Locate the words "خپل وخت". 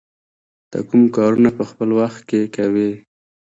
1.69-2.21